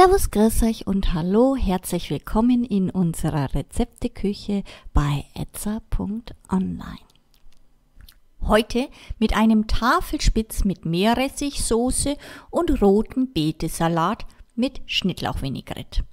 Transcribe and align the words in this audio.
Servus, 0.00 0.30
grüß 0.30 0.62
euch 0.62 0.86
und 0.86 1.12
hallo, 1.12 1.56
herzlich 1.56 2.08
willkommen 2.10 2.62
in 2.62 2.88
unserer 2.88 3.52
Rezepteküche 3.52 4.62
bei 4.94 5.24
etza.online. 5.34 7.00
Heute 8.42 8.88
mit 9.18 9.36
einem 9.36 9.66
Tafelspitz 9.66 10.62
mit 10.62 10.84
Meerressigsoße 10.84 12.16
und 12.50 12.80
rotem 12.80 13.32
Betesalat 13.32 14.24
mit 14.54 14.82
Schnittlauchvinaigrette. 14.86 16.04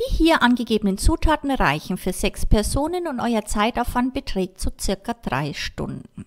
Die 0.00 0.16
hier 0.16 0.40
angegebenen 0.40 0.96
Zutaten 0.96 1.50
reichen 1.50 1.98
für 1.98 2.14
sechs 2.14 2.46
Personen 2.46 3.06
und 3.06 3.20
euer 3.20 3.44
Zeitaufwand 3.44 4.14
beträgt 4.14 4.58
so 4.58 4.70
circa 4.80 5.12
drei 5.12 5.52
Stunden. 5.52 6.24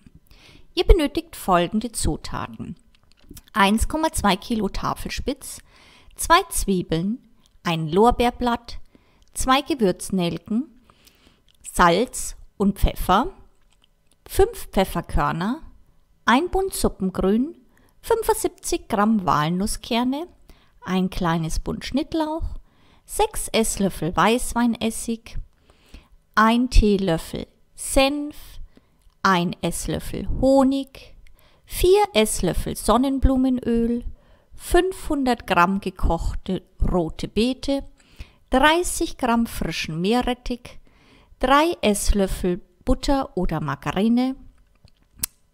Ihr 0.74 0.84
benötigt 0.84 1.34
folgende 1.34 1.90
Zutaten. 1.90 2.76
1,2 3.54 4.36
Kilo 4.36 4.68
Tafelspitz, 4.68 5.58
zwei 6.16 6.42
Zwiebeln, 6.50 7.18
ein 7.62 7.88
Lorbeerblatt, 7.88 8.78
zwei 9.34 9.62
Gewürznelken, 9.62 10.68
Salz 11.72 12.36
und 12.56 12.78
Pfeffer, 12.78 13.32
fünf 14.28 14.68
Pfefferkörner, 14.70 15.62
ein 16.24 16.50
Bund 16.50 16.74
Suppengrün, 16.74 17.56
75 18.02 18.88
Gramm 18.88 19.24
Walnusskerne, 19.26 20.26
ein 20.84 21.10
kleines 21.10 21.60
Bund 21.60 21.84
Schnittlauch, 21.84 22.44
6 23.06 23.48
Esslöffel 23.52 24.16
Weißweinessig, 24.16 25.36
ein 26.34 26.70
Teelöffel 26.70 27.46
Senf, 27.74 28.36
ein 29.22 29.54
Esslöffel 29.62 30.28
Honig, 30.40 31.14
4 31.66 31.90
Esslöffel 32.14 32.76
Sonnenblumenöl, 32.76 34.04
500 34.62 35.44
Gramm 35.48 35.80
gekochte 35.80 36.62
rote 36.80 37.26
Beete, 37.26 37.82
30 38.50 39.18
Gramm 39.18 39.46
frischen 39.46 40.00
Meerrettich, 40.00 40.78
3 41.40 41.76
Esslöffel 41.82 42.60
Butter 42.84 43.36
oder 43.36 43.60
Margarine, 43.60 44.36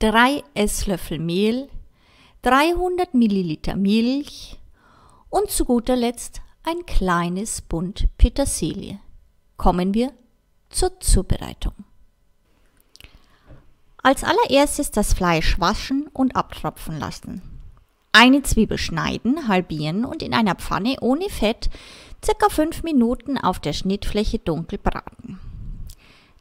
3 0.01 0.45
Esslöffel 0.53 1.19
Mehl, 1.19 1.71
300 2.43 3.15
Milliliter 3.15 3.77
Milch 3.77 4.61
und 5.31 5.51
zu 5.51 5.65
guter 5.65 5.97
Letzt 5.97 6.43
ein 6.63 6.85
kleines 6.85 7.63
Bund 7.63 8.09
Petersilie. 8.19 9.01
Kommen 9.57 9.95
wir 9.95 10.13
zur 10.69 11.01
Zubereitung. 11.01 11.73
Als 14.03 14.23
allererstes 14.23 14.91
das 14.91 15.15
Fleisch 15.15 15.59
waschen 15.59 16.09
und 16.13 16.37
abtropfen 16.37 16.99
lassen. 16.99 17.58
Eine 18.13 18.43
Zwiebel 18.43 18.79
schneiden, 18.79 19.49
halbieren 19.49 20.05
und 20.05 20.23
in 20.23 20.35
einer 20.35 20.55
Pfanne 20.55 20.97
ohne 21.01 21.29
Fett 21.29 21.69
circa 22.25 22.49
5 22.49 22.83
Minuten 22.83 23.39
auf 23.39 23.61
der 23.61 23.73
Schnittfläche 23.73 24.39
dunkel 24.39 24.79
braten. 24.79 25.39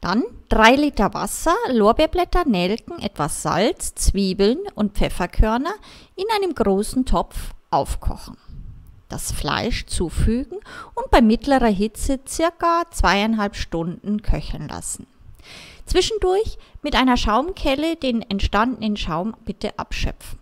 Dann 0.01 0.23
3 0.49 0.75
Liter 0.75 1.13
Wasser, 1.13 1.55
Lorbeerblätter, 1.69 2.45
Nelken, 2.45 2.99
etwas 2.99 3.41
Salz, 3.41 3.95
Zwiebeln 3.95 4.59
und 4.75 4.93
Pfefferkörner 4.93 5.73
in 6.15 6.25
einem 6.35 6.55
großen 6.55 7.05
Topf 7.05 7.51
aufkochen. 7.69 8.37
Das 9.09 9.31
Fleisch 9.31 9.85
zufügen 9.87 10.59
und 10.93 11.11
bei 11.11 11.21
mittlerer 11.21 11.67
Hitze 11.67 12.19
circa 12.27 12.83
zweieinhalb 12.91 13.55
Stunden 13.55 14.21
köcheln 14.21 14.67
lassen. 14.67 15.07
Zwischendurch 15.85 16.57
mit 16.81 16.95
einer 16.95 17.17
Schaumkelle 17.17 17.95
den 17.95 18.21
entstandenen 18.21 18.97
Schaum 18.97 19.35
bitte 19.45 19.77
abschöpfen. 19.79 20.39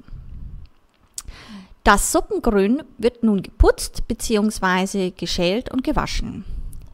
Das 1.86 2.12
Suppengrün 2.12 2.82
wird 2.98 3.22
nun 3.22 3.44
geputzt 3.44 4.08
bzw. 4.08 5.12
geschält 5.12 5.72
und 5.72 5.84
gewaschen. 5.84 6.44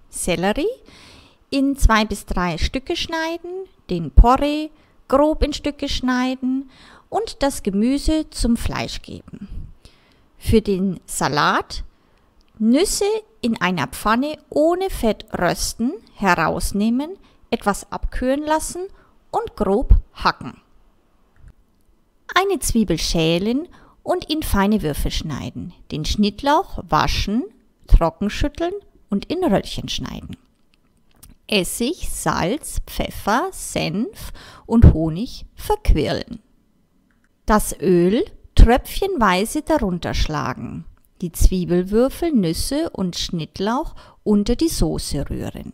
Sellerie 0.09 0.67
in 1.49 1.77
zwei 1.77 2.03
bis 2.03 2.25
drei 2.25 2.57
Stücke 2.57 2.97
schneiden, 2.97 3.51
den 3.89 4.11
Porree 4.11 4.67
grob 5.07 5.43
in 5.43 5.53
Stücke 5.53 5.87
schneiden 5.87 6.69
und 7.07 7.41
das 7.41 7.63
Gemüse 7.63 8.29
zum 8.31 8.57
Fleisch 8.57 9.01
geben. 9.01 9.47
Für 10.37 10.61
den 10.61 10.99
Salat 11.05 11.85
Nüsse 12.59 13.05
in 13.39 13.61
einer 13.61 13.87
Pfanne 13.87 14.39
ohne 14.49 14.89
Fett 14.89 15.25
rösten, 15.39 15.93
herausnehmen, 16.15 17.11
etwas 17.49 17.89
abkühlen 17.93 18.43
lassen 18.43 18.81
und 19.31 19.55
grob 19.55 19.95
hacken. 20.15 20.59
Eine 22.35 22.59
Zwiebel 22.59 22.97
schälen 22.97 23.69
und 24.03 24.29
in 24.29 24.43
feine 24.43 24.81
Würfel 24.81 25.11
schneiden. 25.11 25.73
Den 25.91 26.05
Schnittlauch 26.05 26.79
waschen, 26.87 27.43
trocken 27.87 28.29
schütteln 28.29 28.73
und 29.09 29.25
in 29.25 29.43
Röllchen 29.43 29.89
schneiden. 29.89 30.37
Essig, 31.47 32.09
Salz, 32.09 32.79
Pfeffer, 32.87 33.49
Senf 33.51 34.31
und 34.65 34.93
Honig 34.93 35.45
verquirlen. 35.53 36.39
Das 37.45 37.77
Öl 37.79 38.23
tröpfchenweise 38.55 39.61
darunter 39.61 40.13
schlagen. 40.13 40.85
Die 41.21 41.31
Zwiebelwürfel, 41.31 42.31
Nüsse 42.31 42.89
und 42.91 43.17
Schnittlauch 43.17 43.95
unter 44.23 44.55
die 44.55 44.69
Soße 44.69 45.29
rühren. 45.29 45.73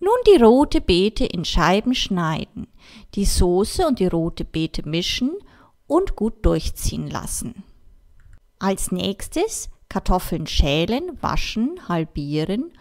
Nun 0.00 0.16
die 0.26 0.42
rote 0.42 0.80
Beete 0.80 1.24
in 1.24 1.44
Scheiben 1.44 1.94
schneiden, 1.94 2.66
die 3.14 3.24
Soße 3.24 3.86
und 3.86 4.00
die 4.00 4.08
rote 4.08 4.44
Beete 4.44 4.86
mischen 4.88 5.30
und 5.92 6.16
gut 6.16 6.46
durchziehen 6.46 7.06
lassen. 7.10 7.64
Als 8.58 8.92
nächstes 8.92 9.68
Kartoffeln 9.90 10.46
schälen, 10.46 11.18
waschen, 11.20 11.86
halbieren 11.86 12.72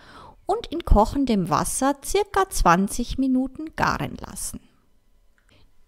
und 0.46 0.68
in 0.68 0.86
kochendem 0.86 1.50
Wasser 1.50 1.98
circa 2.06 2.50
20 2.50 3.18
Minuten 3.18 3.76
garen 3.76 4.16
lassen. 4.16 4.62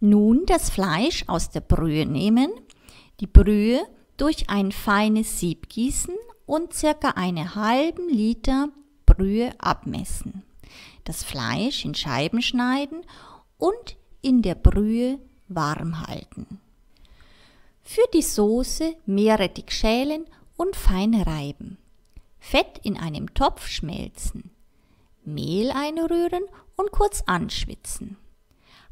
Nun 0.02 0.46
das 0.48 0.70
Fleisch 0.70 1.24
aus 1.28 1.50
der 1.50 1.62
Brühe 1.62 2.06
nehmen, 2.06 2.52
die 3.22 3.28
Brühe 3.28 3.82
durch 4.18 4.50
ein 4.50 4.74
feines 4.74 5.40
Sieb 5.40 5.70
gießen 5.70 6.18
und 6.46 6.74
circa 6.74 7.12
einen 7.12 7.56
halben 7.56 8.10
Liter 8.10 8.68
Brühe 9.06 9.52
abmessen. 9.60 10.44
Das 11.06 11.24
Fleisch 11.24 11.86
in 11.86 11.96
Scheiben 11.96 12.42
schneiden 12.42 13.00
und 13.58 13.96
in 14.22 14.42
der 14.42 14.56
Brühe 14.56 15.20
warm 15.48 16.06
halten. 16.06 16.60
Für 17.84 18.06
die 18.14 18.22
Soße 18.22 18.96
Meerrettich 19.06 19.72
schälen 19.72 20.26
und 20.56 20.76
fein 20.76 21.14
reiben. 21.14 21.78
Fett 22.40 22.80
in 22.84 22.98
einem 22.98 23.34
Topf 23.34 23.68
schmelzen. 23.68 24.52
Mehl 25.26 25.70
einrühren 25.72 26.44
und 26.76 26.92
kurz 26.92 27.24
anschwitzen. 27.26 28.18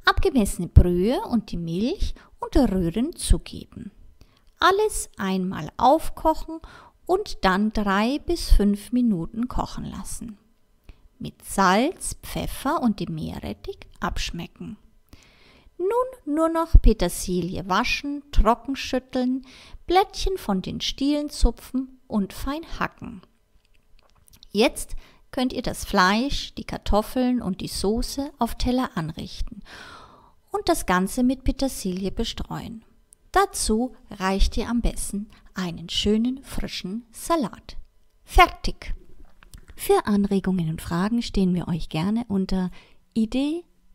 Abgemessene 0.05 0.67
Brühe 0.67 1.21
und 1.21 1.51
die 1.51 1.57
Milch 1.57 2.13
unter 2.39 2.71
Rühren 2.71 3.15
zugeben. 3.15 3.91
Alles 4.59 5.09
einmal 5.17 5.71
aufkochen 5.77 6.59
und 7.05 7.43
dann 7.43 7.71
drei 7.71 8.19
bis 8.19 8.51
fünf 8.51 8.91
Minuten 8.91 9.47
kochen 9.47 9.85
lassen. 9.85 10.37
Mit 11.17 11.43
Salz, 11.45 12.17
Pfeffer 12.23 12.81
und 12.81 12.99
dem 12.99 13.15
Meerrettich 13.15 13.79
abschmecken. 13.99 14.77
Nun 15.81 16.35
nur 16.35 16.49
noch 16.49 16.79
Petersilie 16.79 17.67
waschen, 17.67 18.21
trocken 18.31 18.75
schütteln, 18.75 19.41
Blättchen 19.87 20.37
von 20.37 20.61
den 20.61 20.79
Stielen 20.79 21.31
zupfen 21.31 21.99
und 22.07 22.33
fein 22.33 22.61
hacken. 22.79 23.21
Jetzt 24.51 24.95
könnt 25.31 25.53
ihr 25.53 25.63
das 25.63 25.83
Fleisch, 25.85 26.53
die 26.53 26.65
Kartoffeln 26.65 27.41
und 27.41 27.61
die 27.61 27.67
Soße 27.67 28.31
auf 28.37 28.55
Teller 28.55 28.91
anrichten 28.95 29.63
und 30.51 30.69
das 30.69 30.85
Ganze 30.85 31.23
mit 31.23 31.43
Petersilie 31.43 32.11
bestreuen. 32.11 32.85
Dazu 33.31 33.95
reicht 34.11 34.57
ihr 34.57 34.69
am 34.69 34.81
besten 34.81 35.29
einen 35.55 35.89
schönen 35.89 36.43
frischen 36.43 37.07
Salat. 37.11 37.77
Fertig! 38.23 38.93
Für 39.75 40.05
Anregungen 40.05 40.69
und 40.69 40.81
Fragen 40.81 41.23
stehen 41.23 41.55
wir 41.55 41.67
euch 41.67 41.89
gerne 41.89 42.25
unter 42.27 42.69